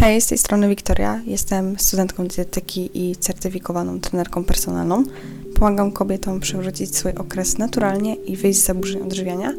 [0.00, 1.22] Hej, z tej strony Wiktoria.
[1.26, 5.04] Jestem studentką dietetyki i certyfikowaną trenerką personalną.
[5.54, 9.52] Pomagam kobietom przywrócić swój okres naturalnie i wyjść z zaburzeń odżywiania.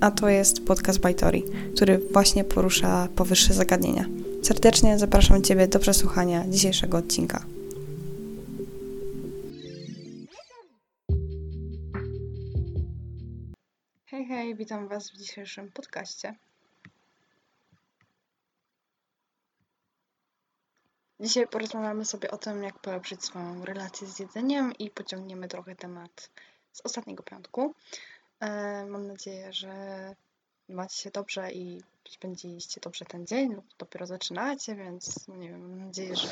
[0.00, 4.04] A to jest podcast Bajtori, który właśnie porusza powyższe zagadnienia.
[4.42, 7.44] Serdecznie zapraszam Ciebie do przesłuchania dzisiejszego odcinka.
[14.06, 16.34] Hej, hej, witam Was w dzisiejszym podcaście.
[21.22, 26.30] Dzisiaj porozmawiamy sobie o tym, jak polepszyć swoją relację z jedzeniem i pociągniemy trochę temat
[26.72, 27.74] z ostatniego piątku.
[28.40, 28.48] E,
[28.86, 29.74] mam nadzieję, że
[30.68, 35.60] macie się dobrze i spędziliście dobrze ten dzień lub dopiero zaczynacie, więc no nie wiem,
[35.60, 36.28] mam nadzieję, że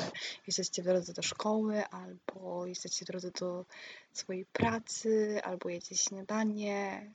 [0.47, 3.65] jesteście w drodze do szkoły albo jesteście w drodze do
[4.13, 7.11] swojej pracy, albo jecie śniadanie,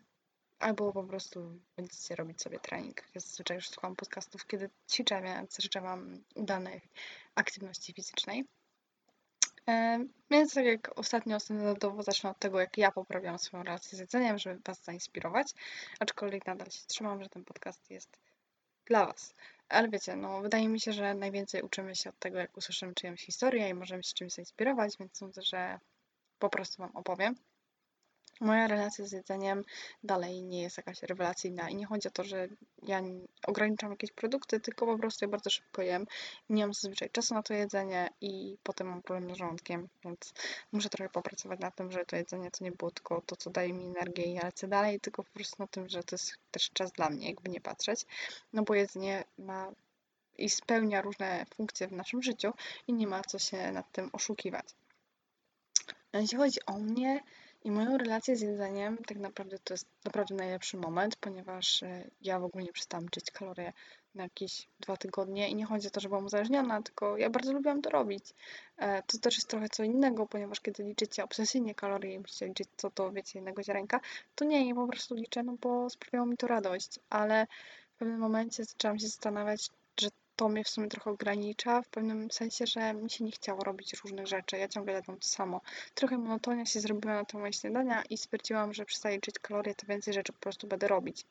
[0.59, 3.03] albo po prostu będziecie robić sobie trening.
[3.15, 6.81] Ja zazwyczaj już słucham podcastów, kiedy ćwiczę, więc życzę Wam udanej
[7.35, 8.45] aktywności fizycznej.
[10.31, 14.39] Więc tak jak ostatnio standardowo zacznę od tego, jak ja poprawiam swoją relację z jedzeniem,
[14.39, 15.53] żeby Was zainspirować,
[16.01, 18.19] aczkolwiek nadal się trzymam, że ten podcast jest
[18.85, 19.35] dla Was.
[19.69, 23.21] Ale wiecie, no wydaje mi się, że najwięcej uczymy się od tego, jak usłyszymy czyjąś
[23.21, 25.79] historię i możemy się czymś zainspirować, więc sądzę, że
[26.39, 27.35] po prostu Wam opowiem.
[28.41, 29.65] Moja relacja z jedzeniem
[30.05, 32.49] dalej nie jest jakaś rewelacyjna i nie chodzi o to, że
[32.83, 33.03] ja
[33.47, 36.07] ograniczam jakieś produkty, tylko po prostu ja bardzo szybko jem.
[36.49, 40.35] Nie mam zazwyczaj czasu na to jedzenie i potem mam problem z żołądkiem, więc
[40.73, 43.73] muszę trochę popracować na tym, że to jedzenie to nie było tylko to, co daje
[43.73, 46.71] mi energię i ja lecę dalej, tylko po prostu na tym, że to jest też
[46.71, 48.07] czas dla mnie, jakby nie patrzeć.
[48.53, 49.73] No bo jedzenie ma
[50.39, 52.53] i spełnia różne funkcje w naszym życiu
[52.87, 54.67] i nie ma co się nad tym oszukiwać.
[56.13, 57.21] Jeśli chodzi o mnie,
[57.67, 62.41] i moją relację z jedzeniem tak naprawdę to jest naprawdę najlepszy moment, ponieważ e, ja
[62.41, 63.73] w ogóle nie przestałam liczyć kalorie
[64.15, 67.53] na jakieś dwa tygodnie i nie chodzi o to, że byłam uzależniona, tylko ja bardzo
[67.53, 68.25] lubiłam to robić.
[68.77, 72.69] E, to też jest trochę co innego, ponieważ kiedy liczycie obsesyjnie kalorie i musicie liczyć
[72.77, 74.01] co to, wiecie, jednego ziarenka,
[74.35, 77.47] to nie, ja po prostu liczę, no bo sprawiało mi to radość, ale
[77.95, 79.71] w pewnym momencie zaczęłam się zastanawiać,
[80.37, 83.95] to mnie w sumie trochę ogranicza, w pewnym sensie, że mi się nie chciało robić
[83.95, 84.57] różnych rzeczy.
[84.59, 85.61] Ja ciągle jadłam to samo.
[85.95, 90.15] Trochę monotonia się zrobiła na moje śniadania i stwierdziłam, że przestaję liczyć kalorie, to więcej
[90.15, 91.25] rzeczy po prostu będę robić.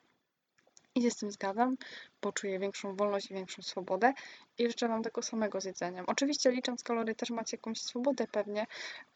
[0.96, 1.76] I się z tym zgadzam,
[2.22, 4.14] bo czuję większą wolność i większą swobodę
[4.58, 6.04] i życzę Wam tego samego z jedzeniem.
[6.08, 8.66] Oczywiście licząc kalorie też macie jakąś swobodę pewnie,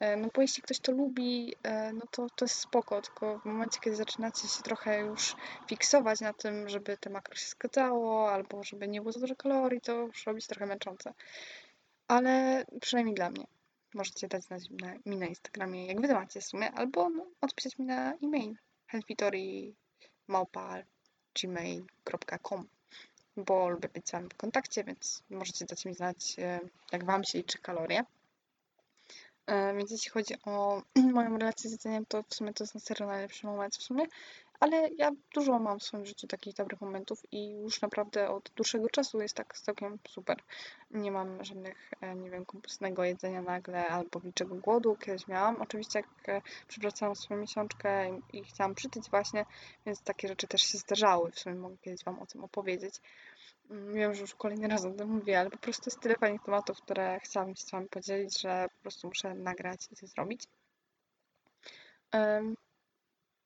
[0.00, 3.44] e, no bo jeśli ktoś to lubi, e, no to to jest spoko, tylko w
[3.44, 5.36] momencie, kiedy zaczynacie się trochę już
[5.68, 9.80] fiksować na tym, żeby te makro się zgadzało, albo żeby nie było za dużo kalorii,
[9.80, 11.14] to już robić trochę męczące.
[12.08, 13.44] Ale przynajmniej dla mnie.
[13.94, 17.78] Możecie dać znać na, mi na Instagramie, jak Wy macie w sumie, albo no, odpisać
[17.78, 20.82] mi na e-mail healthvitory.małpa
[21.34, 22.68] gmail.com,
[23.36, 26.60] bo lubię być z Wami w kontakcie, więc możecie dać mi znać, e,
[26.92, 28.04] jak Wam się liczy kalorie.
[29.46, 30.82] E, więc jeśli chodzi o
[31.14, 34.06] moją relację z jedzeniem, to w sumie to jest na serio najlepszy moment w sumie,
[34.60, 38.88] ale ja dużo mam w swoim życiu takich dobrych momentów i już naprawdę od dłuższego
[38.88, 40.36] czasu jest tak całkiem super.
[40.90, 44.96] Nie mam żadnych, e, nie wiem, kompulsywnego jedzenia nagle albo wilczego głodu.
[44.96, 45.56] Kiedyś miałam.
[45.62, 49.46] Oczywiście jak e, przywracałam swoją miesiączkę i chciałam przytyć właśnie,
[49.86, 51.30] więc takie rzeczy też się zdarzały.
[51.30, 52.94] W sumie mogę kiedyś Wam o tym opowiedzieć.
[53.70, 56.42] Mm, wiem, że już kolejny raz o tym mówię, ale po prostu jest tyle fajnych
[56.42, 60.44] tematów, które chciałabym się z Wami podzielić, że po prostu muszę nagrać i to zrobić.
[62.12, 62.56] Um,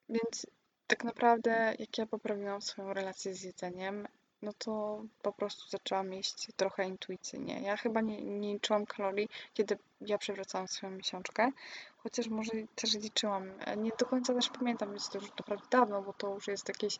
[0.08, 0.47] więc
[0.87, 4.09] tak naprawdę, jak ja poprawiłam swoją relację z jedzeniem,
[4.43, 7.62] no to po prostu zaczęłam jeść trochę intuicyjnie.
[7.62, 11.50] Ja chyba nie, nie liczyłam kalorii, kiedy ja przewracałam swoją miesiączkę,
[11.97, 13.53] chociaż może też liczyłam.
[13.77, 16.99] Nie do końca też pamiętam, więc to już naprawdę dawno, bo to już jest jakiś,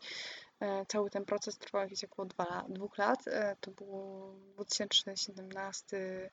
[0.59, 3.27] e, cały ten proces trwał jakieś około dwa, dwóch lat.
[3.27, 6.29] E, to było 2017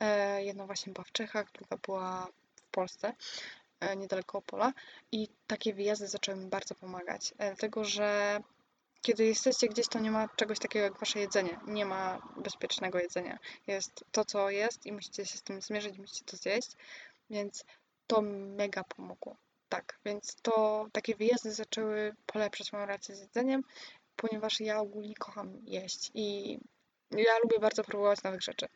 [0.00, 3.12] E, jedna właśnie była w Czechach, druga była w Polsce.
[3.82, 4.72] E, niedaleko Opola
[5.12, 8.40] i takie wyjazdy zaczęły mi bardzo pomagać, e, dlatego że
[9.02, 11.60] kiedy jesteście gdzieś, to nie ma czegoś takiego jak wasze jedzenie.
[11.66, 13.38] Nie ma bezpiecznego jedzenia.
[13.66, 16.70] Jest to, co jest i musicie się z tym zmierzyć, musicie to zjeść,
[17.30, 17.64] więc
[18.06, 18.22] to
[18.56, 19.36] mega pomogło.
[19.68, 23.64] Tak, więc to takie wyjazdy zaczęły polepszać moją relację z jedzeniem,
[24.16, 26.58] ponieważ ja ogólnie kocham jeść i
[27.10, 28.68] ja lubię bardzo próbować nowych rzeczy.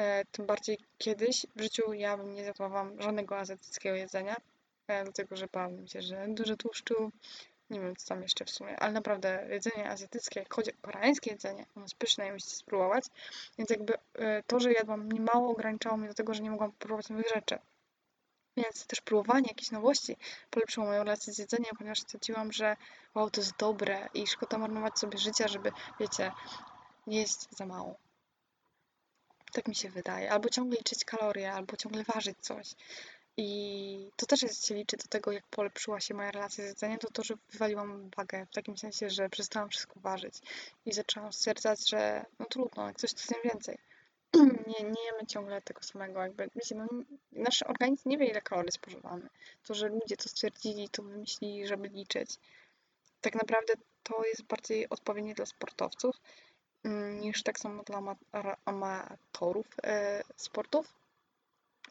[0.00, 4.36] E, tym bardziej kiedyś w życiu ja bym nie zjadła wam żadnego azjatyckiego jedzenia,
[4.86, 7.12] e, dlatego że bałam się, że dużo tłuszczu,
[7.70, 11.30] nie wiem co tam jeszcze w sumie, ale naprawdę jedzenie azjatyckie, jak chodzi o koreańskie
[11.30, 13.04] jedzenie, ono jest pyszne i musicie spróbować,
[13.58, 16.72] więc jakby e, to, że jadłam nie mało ograniczało mnie do tego, że nie mogłam
[16.72, 17.58] próbować nowych rzeczy.
[18.56, 20.16] Więc też próbowanie jakichś nowości
[20.50, 22.76] polepszyło moją relację z jedzeniem, ponieważ stwierdziłam, że
[23.14, 26.32] wow, to jest dobre i szkoda marnować sobie życia, żeby, wiecie,
[27.06, 28.09] jeść za mało.
[29.52, 30.32] Tak mi się wydaje.
[30.32, 32.74] Albo ciągle liczyć kalorie, albo ciągle ważyć coś.
[33.36, 36.98] I to też jest, się liczy do tego, jak polepszyła się moja relacja z jedzeniem,
[36.98, 40.34] to to, że wywaliłam wagę, w takim sensie, że przestałam wszystko ważyć
[40.86, 43.78] i zaczęłam stwierdzać, że no trudno, jak coś to zjem więcej.
[44.68, 46.86] nie, nie jemy ciągle tego samego, jakby, wiecie, no,
[47.32, 49.28] nasz organizm nie wie, ile kalorii spożywamy.
[49.66, 52.30] To, że ludzie to stwierdzili, to wymyślili, żeby liczyć.
[53.20, 56.16] Tak naprawdę to jest bardziej odpowiednie dla sportowców,
[57.20, 58.16] niż tak samo dla
[58.64, 60.94] amatorów e, sportów.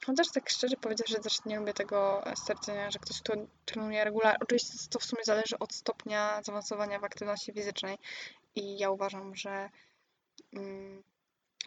[0.06, 3.34] Chociaż tak szczerze powiedziawszy, że też nie lubię tego stwierdzenia, że ktoś, kto
[3.66, 7.98] trenuje regularnie, oczywiście to w sumie zależy od stopnia zaawansowania w aktywności fizycznej
[8.56, 9.70] i ja uważam, że
[10.54, 11.04] mm,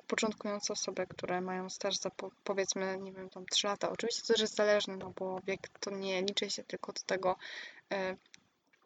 [0.07, 2.11] początkujące osoby, które mają staż za
[2.45, 5.91] powiedzmy, nie wiem, tam 3 lata, oczywiście to też jest zależne, no bo wiek to
[5.91, 7.37] nie liczy się tylko do tego,
[7.93, 8.17] e,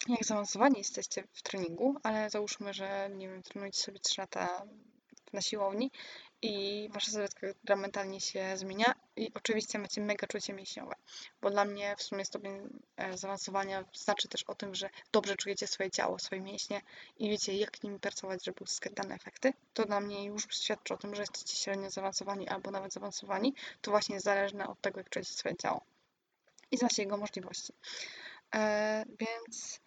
[0.09, 4.63] jak zaawansowani jesteście w treningu, ale załóżmy, że nie wiem, trenujecie sobie 3 lata
[5.33, 5.91] na siłowni
[6.43, 10.95] i wasza sylwetka mentalnie się zmienia i oczywiście macie mega czucie mięśniowe,
[11.43, 15.67] bo dla mnie w sumie stopień e, zaawansowania znaczy też o tym, że dobrze czujecie
[15.67, 16.81] swoje ciało, swoje mięśnie
[17.17, 19.53] i wiecie jak nimi pracować, żeby uzyskać dane efekty.
[19.75, 23.55] To dla mnie już świadczy o tym, że jesteście średnio zaawansowani albo nawet zaawansowani.
[23.81, 25.85] To właśnie jest zależne od tego, jak czujecie swoje ciało
[26.71, 27.73] i znacie jego możliwości.
[28.55, 29.81] E, więc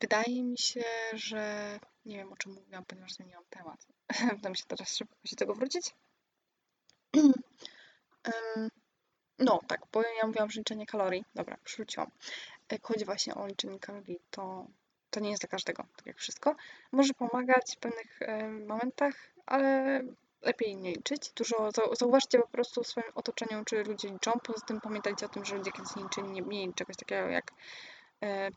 [0.00, 3.86] Wydaje mi się, że nie wiem o czym mówiłam, ponieważ zmieniłam temat.
[4.38, 5.94] Uda mi się teraz szybko się tego wrócić.
[9.38, 11.24] no tak, bo ja mówiłam, że liczenie kalorii.
[11.34, 12.10] Dobra, przywróciłam.
[12.72, 14.66] Jak chodzi właśnie o liczenie kalorii, to,
[15.10, 16.56] to nie jest dla każdego, tak jak wszystko.
[16.92, 18.20] Może pomagać w pewnych
[18.66, 19.14] momentach,
[19.46, 20.00] ale
[20.42, 21.32] lepiej nie liczyć.
[21.32, 24.32] Dużo zauważcie po prostu w swoim otoczeniu, czy ludzie liczą.
[24.32, 27.52] Poza tym pamiętajcie o tym, że ludzie kiedyś nie liczyli, nie mieli czegoś takiego jak
[28.22, 28.50] e,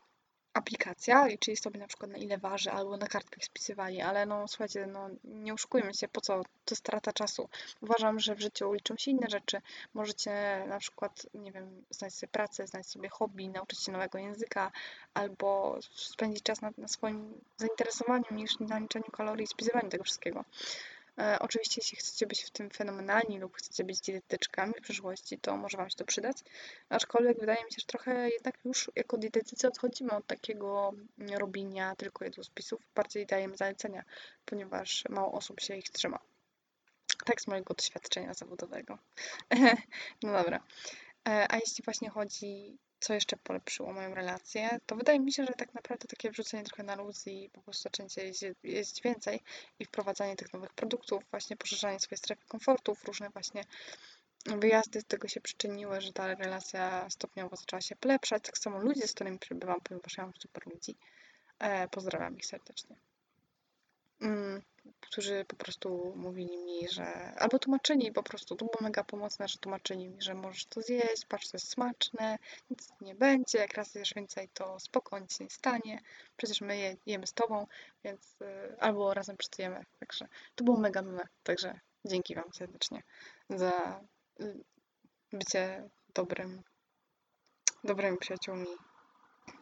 [0.58, 4.88] aplikacja, liczyli sobie na przykład na ile waży, albo na kartkach spisywali, ale no słuchajcie,
[4.88, 7.50] no nie oszukujmy się, po co, to strata czasu.
[7.82, 9.62] Uważam, że w życiu liczą się inne rzeczy.
[9.94, 14.72] Możecie na przykład, nie wiem, znaleźć sobie pracę, znaleźć sobie hobby, nauczyć się nowego języka,
[15.14, 20.46] albo spędzić czas na, na swoim zainteresowaniu niż na liczeniu kalorii i spisywaniu tego wszystkiego.
[21.20, 25.58] E, oczywiście, jeśli chcecie być w tym fenomenalni lub chcecie być dietetyczkami w przyszłości, to
[25.58, 26.38] może Wam się to przydać.
[26.90, 30.94] Aczkolwiek wydaje mi się, że trochę jednak już jako dietetycy odchodzimy od takiego
[31.38, 32.82] robienia tylko jadłospisów.
[32.96, 34.04] Bardziej dajemy zalecenia,
[34.46, 36.20] ponieważ mało osób się ich trzyma.
[37.26, 38.98] Tak z mojego doświadczenia zawodowego.
[40.24, 40.64] no dobra.
[41.28, 45.54] E, a jeśli właśnie chodzi co jeszcze polepszyło moją relację, to wydaje mi się, że
[45.54, 48.32] tak naprawdę takie wrzucenie trochę na luz i po prostu zaczęcie
[48.64, 49.40] jeść, więcej
[49.80, 53.64] i wprowadzanie tych nowych produktów, właśnie poszerzanie swojej strefy komfortów, różne właśnie
[54.46, 58.44] wyjazdy z tego się przyczyniły, że ta relacja stopniowo zaczęła się polepszać.
[58.44, 60.96] Tak samo ludzie, z którymi przebywam, ponieważ ja mam super ludzi.
[61.60, 62.96] E, pozdrawiam ich serdecznie.
[64.22, 64.62] Mm,
[65.00, 67.06] którzy po prostu mówili mi, że
[67.38, 71.26] albo tłumaczyli po prostu, to było mega pomocne, że tłumaczyli mi, że możesz to zjeść,
[71.26, 72.38] patrz, to jest smaczne,
[72.70, 76.02] nic nie będzie, jak raz zjesz więcej, to spoko, nic nie stanie,
[76.38, 77.68] przecież my je, jemy z tobą,
[78.04, 83.04] więc y, albo razem pracujemy, także to było mega miłe, także dzięki wam serdecznie
[83.50, 84.02] za
[84.42, 84.64] y,
[85.34, 86.64] bycie dobrym,
[87.84, 88.68] dobrymi przyjaciółmi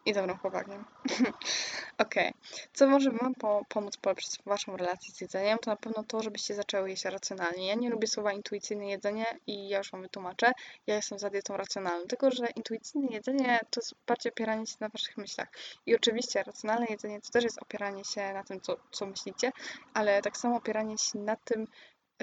[0.06, 0.86] i dobrym chłopakiem.
[1.98, 2.34] Okej.
[2.74, 5.60] Co może Wam po pomóc polepszyć Waszą relację z jedzeniem?
[5.60, 7.68] To na pewno to, żebyście zaczęły jeść racjonalnie.
[7.68, 10.52] Ja nie lubię słowa intuicyjne jedzenie i ja już Wam wytłumaczę.
[10.88, 14.90] Ja jestem za dietą racjonalną, tylko że intuicyjne jedzenie to jest bardziej opieranie się na
[14.90, 15.48] Waszych myślach.
[15.86, 19.52] I oczywiście racjonalne jedzenie to też jest opieranie się na tym, co, co myślicie,
[19.94, 21.68] ale tak samo opieranie się na tym,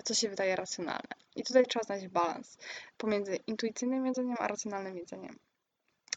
[0.04, 1.14] co się wydaje racjonalne.
[1.36, 2.58] I tutaj trzeba znaleźć balans
[2.96, 5.38] pomiędzy intuicyjnym jedzeniem a racjonalnym jedzeniem.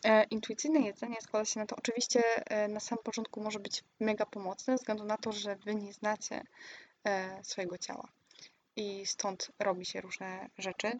[0.03, 2.21] E, intuicyjne jedzenie składa się na to, oczywiście
[2.51, 5.93] e, na samym początku może być mega pomocne, ze względu na to, że wy nie
[5.93, 6.43] znacie
[7.03, 8.07] e, swojego ciała.
[8.75, 10.99] I stąd robi się różne rzeczy.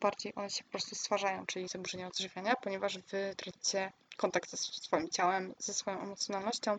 [0.00, 5.08] Bardziej one się po prostu stwarzają, czyli zaburzenia odżywiania, ponieważ wy tracicie kontakt ze swoim
[5.08, 6.78] ciałem, ze swoją emocjonalnością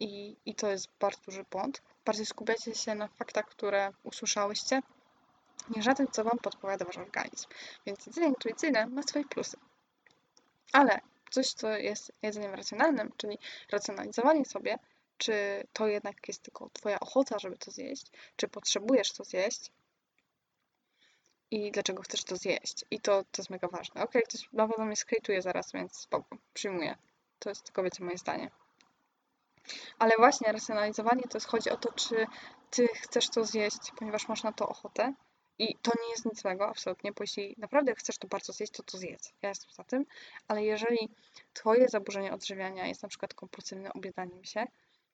[0.00, 1.82] i, i to jest bardzo duży błąd.
[2.04, 4.82] Bardziej skupiacie się na faktach, które usłyszałyście,
[5.76, 7.48] niż na tym, co wam podpowiada wasz organizm.
[7.86, 9.56] Więc jedzenie intuicyjne ma swoje plusy.
[10.72, 11.00] Ale
[11.30, 13.38] coś, co jest jedzeniem racjonalnym, czyli
[13.70, 14.78] racjonalizowanie sobie,
[15.18, 19.70] czy to jednak jest tylko Twoja ochota, żeby to zjeść, czy potrzebujesz to zjeść
[21.50, 22.84] i dlaczego chcesz to zjeść.
[22.90, 24.02] I to, to jest mega ważne.
[24.02, 26.96] Ok, ktoś na pewno mnie skrytuje zaraz, więc spoko, przyjmuję.
[27.38, 28.50] To jest tylko, wiecie, moje zdanie.
[29.98, 32.26] Ale właśnie racjonalizowanie to jest, chodzi o to, czy
[32.70, 35.14] Ty chcesz to zjeść, ponieważ masz na to ochotę,
[35.60, 38.82] i to nie jest nic złego, absolutnie, bo jeśli naprawdę chcesz to bardzo zjeść, to
[38.82, 39.32] to zjedz.
[39.42, 40.06] Ja jestem za tym,
[40.48, 41.08] ale jeżeli
[41.54, 44.66] twoje zaburzenie odżywiania jest na przykład kompulsywne objadaniem się,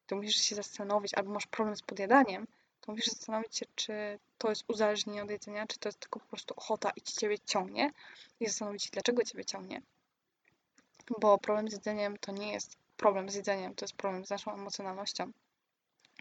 [0.07, 2.47] to musisz się zastanowić, albo masz problem z podjadaniem,
[2.81, 6.26] to musisz zastanowić się, czy to jest uzależnienie od jedzenia, czy to jest tylko po
[6.26, 7.91] prostu ochota i ci ciebie ciągnie
[8.41, 9.83] i zastanowić się, dlaczego ciebie ciągnie.
[11.21, 14.55] Bo problem z jedzeniem to nie jest problem z jedzeniem, to jest problem z naszą
[14.55, 15.33] emocjonalnością.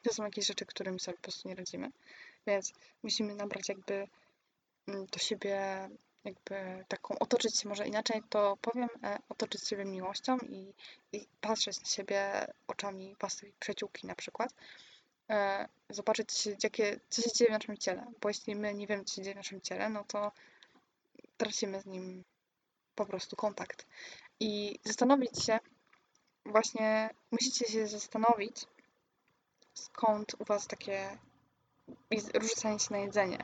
[0.05, 1.91] To są jakieś rzeczy, którymi sobie po prostu nie radzimy.
[2.47, 4.07] Więc musimy nabrać jakby
[4.88, 5.89] mm, do siebie
[6.25, 10.74] jakby taką, otoczyć się może inaczej, to powiem, e, otoczyć siebie miłością i,
[11.12, 14.53] i patrzeć na siebie oczami własnej przyjaciółki na przykład.
[15.29, 19.15] E, zobaczyć, jakie, co się dzieje w naszym ciele, bo jeśli my nie wiemy, co
[19.15, 20.31] się dzieje w naszym ciele, no to
[21.38, 22.24] tracimy z nim
[22.95, 23.85] po prostu kontakt.
[24.39, 25.59] I zastanowić się,
[26.45, 28.65] właśnie musicie się zastanowić,
[29.75, 31.17] skąd u Was takie
[32.41, 33.38] rzucanie się na jedzenie.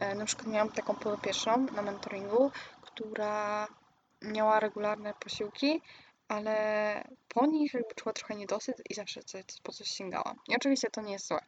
[0.00, 2.50] E, na przykład miałam taką podopieczną na mentoringu,
[2.82, 3.68] która
[4.22, 5.82] miała regularne posiłki,
[6.28, 10.34] ale po nich jakby czuła trochę niedosyt i zawsze coś, po coś sięgała.
[10.48, 11.40] I oczywiście to nie jest złe,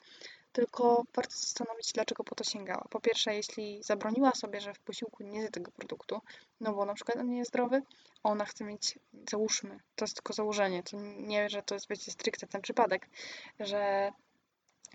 [0.52, 2.86] tylko warto zastanowić dlaczego po to sięgała.
[2.90, 6.20] Po pierwsze, jeśli zabroniła sobie, że w posiłku nie zje tego produktu,
[6.60, 7.82] no bo na przykład on nie jest zdrowy,
[8.22, 8.98] ona chce mieć,
[9.30, 13.08] załóżmy, to jest tylko założenie, to nie, że to jest, wiecie, stricte ten przypadek,
[13.60, 14.12] że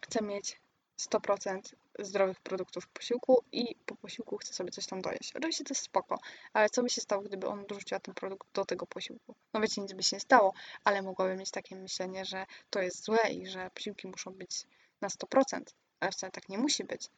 [0.01, 0.60] chce mieć
[1.00, 1.60] 100%
[2.00, 5.36] zdrowych produktów w posiłku i po posiłku chce sobie coś tam dojeść.
[5.36, 6.19] Oczywiście to jest spoko,
[6.53, 9.36] ale co by się stało, gdyby on dorzuciła ten produkt do tego posiłku?
[9.53, 10.53] No wiecie, nic by się nie stało,
[10.84, 14.65] ale mogłaby mieć takie myślenie, że to jest złe i że posiłki muszą być
[15.01, 15.62] na 100%,
[16.00, 17.10] ale wcale tak nie musi być.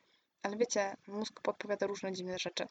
[0.44, 2.66] Ale wiecie, mózg podpowiada różne dziwne rzeczy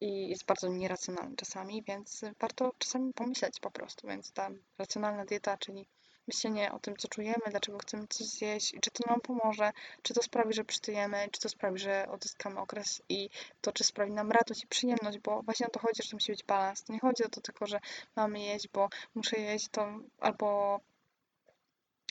[0.00, 4.08] i jest bardzo nieracjonalny czasami, więc warto czasami pomyśleć po prostu.
[4.08, 5.86] Więc ta racjonalna dieta, czyli
[6.28, 9.70] myślenie o tym, co czujemy, dlaczego chcemy coś zjeść czy to nam pomoże,
[10.02, 14.12] czy to sprawi, że przytyjemy, czy to sprawi, że odzyskamy okres i to, czy sprawi
[14.12, 16.84] nam radość i przyjemność, bo właśnie o to chodzi, że to musi być balans.
[16.84, 17.80] To nie chodzi o to tylko, że
[18.16, 19.88] mamy jeść, bo muszę jeść to
[20.20, 20.80] albo,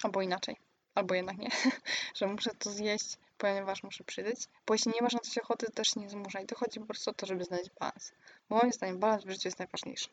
[0.04, 0.56] albo inaczej,
[0.96, 1.50] albo jednak nie,
[2.18, 5.72] że muszę to zjeść, ponieważ muszę przytyć, bo jeśli nie masz na coś ochoty, to
[5.72, 6.46] też nie zmuszaj.
[6.46, 8.12] To chodzi po prostu o to, żeby znaleźć balans.
[8.50, 10.10] Moim zdaniem balans w życiu jest najważniejszy.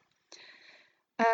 [1.21, 1.25] E,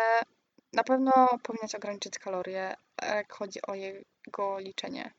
[0.73, 1.11] na pewno
[1.43, 5.13] powinnaś ograniczyć kalorie, jak chodzi o jego liczenie.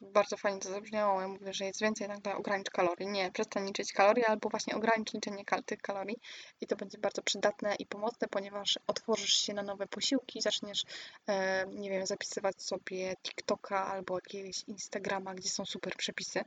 [0.00, 1.20] Bardzo fajnie to zabrzmiało.
[1.20, 3.06] Ja mówię, że jest więcej, nagle ogranicz kalorii.
[3.06, 6.16] Nie, przestań liczyć kalorie, albo właśnie ogranicz liczenie tych kalorii
[6.60, 10.84] i to będzie bardzo przydatne i pomocne, ponieważ otworzysz się na nowe posiłki, zaczniesz,
[11.26, 16.44] e, nie wiem, zapisywać sobie TikToka albo jakiegoś Instagrama, gdzie są super przepisy.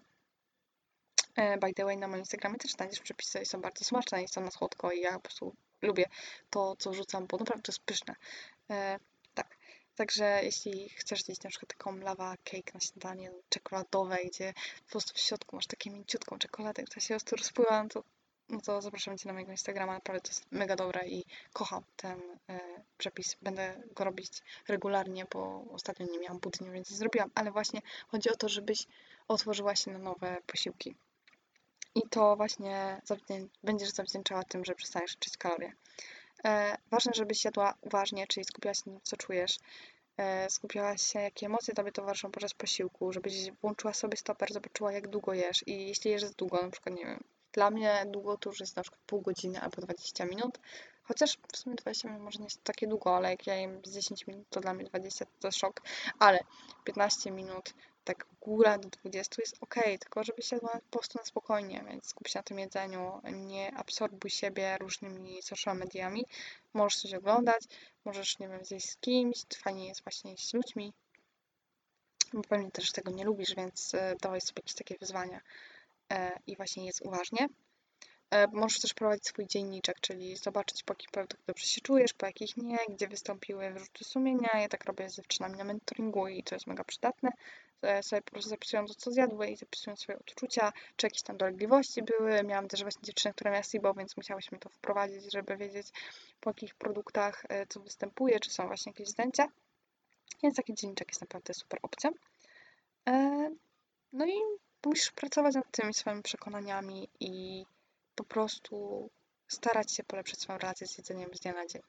[1.36, 4.28] E, by the way, na moim Instagramie też znajdziesz przepisy i są bardzo smaczne i
[4.28, 6.06] są na słodko i ja po prostu lubię
[6.50, 8.16] to, co rzucam, bo naprawdę to jest pyszne.
[9.98, 14.54] Także jeśli chcesz zjeść na przykład taką lava cake na śniadanie czekoladowe, gdzie
[14.86, 18.04] po prostu w środku masz takie mięciutką czekoladę, która się po prostu rozpływa, no to,
[18.50, 19.94] no to zapraszam Cię na mojego Instagrama.
[19.94, 22.60] Naprawdę to jest mega dobre i kocham ten, e,
[22.98, 24.32] przepis, będę go robić
[24.68, 28.88] regularnie, bo ostatnio nie miałam buty, nie więcej zrobiłam, ale właśnie chodzi o to, żebyś
[29.28, 30.96] otworzyła się na nowe posiłki.
[31.96, 35.74] I to właśnie zawdzię będziesz zawdzięczała tym, że przestaniesz liczyć kalorie.
[36.46, 39.58] E, ważne, żebyś jadła uważnie, czyli skupiałaś się na tym, co czujesz.
[40.18, 45.08] E, skupiałaś się, jakie emocje tobie towarzyszą podczas posiłku, żebyś włączyła sobie stoper, zobaczyła, jak
[45.08, 45.68] długo jesz.
[45.68, 48.82] I jeśli jesz długo, na przykład, nie wiem, dla mnie długo to już jest na
[48.82, 50.60] przykład pół godziny albo 20 minut,
[51.04, 53.94] chociaż w sumie 20 minut może nie jest takie długo, ale jak ja jem z
[53.94, 55.82] 10 minut, to dla mnie 20 to szok,
[56.20, 56.40] ale
[56.84, 57.74] 15 minut
[58.08, 62.28] tak góra do 20 jest ok, tylko żebyś jadła po prostu na spokojnie, więc skup
[62.28, 66.26] się na tym jedzeniu, nie absorbuj siebie różnymi social mediami,
[66.74, 67.64] możesz coś oglądać,
[68.06, 70.94] możesz, nie wiem, zjeść z kimś, fajnie jest właśnie jeść z ludźmi,
[72.34, 75.42] bo pewnie też tego nie lubisz, więc e, dawaj sobie jakieś takie wyzwania
[76.12, 77.48] e, i właśnie jedz uważnie.
[78.32, 82.26] E, możesz też prowadzić swój dzienniczek, czyli zobaczyć po jakich produktach dobrze się czujesz, po
[82.26, 84.50] jakich nie, gdzie wystąpiły wyrzuty sumienia.
[84.54, 87.32] Ja tak robię z dziewczynami na mentoringu i to jest mega przydatne.
[87.82, 91.38] E, sobie po prostu zapisują to, co zjadły i zapisują swoje odczucia, czy jakieś tam
[91.38, 92.44] dolegliwości były.
[92.44, 95.88] Miałam też właśnie dziewczynę, która miała SIBO, więc musiałyśmy to wprowadzić, żeby wiedzieć
[96.40, 99.48] po jakich produktach e, co występuje, czy są właśnie jakieś zdjęcia.
[100.44, 102.12] Więc taki dzienniczek jest naprawdę super opcją.
[104.14, 104.42] No i
[104.86, 107.66] musisz pracować nad tymi swoimi przekonaniami i
[108.16, 109.10] po prostu
[109.48, 111.82] starać się polepszyć swoją relację z jedzeniem z dnia na dzień.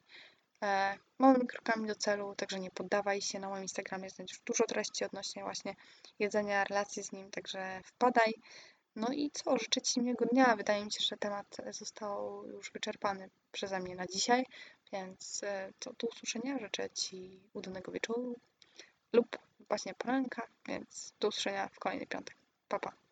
[0.63, 3.39] E, małymi krokami do celu, także nie poddawaj się.
[3.39, 5.75] Na moim Instagramie znajdziesz dużo treści odnośnie właśnie
[6.19, 8.35] jedzenia, relacji z nim, także wpadaj.
[8.97, 10.57] No i co, życzę Ci miłego dnia.
[10.57, 14.47] Wydaje mi się, że temat został już wyczerpany przeze mnie na dzisiaj,
[14.93, 16.59] więc e, to do usłyszenia.
[16.59, 18.37] Życzę Ci udanego wieczoru
[19.13, 19.39] lub
[19.69, 22.37] właśnie poranka, więc do usłyszenia w kolejny piątek.
[22.69, 23.08] Pa, pa.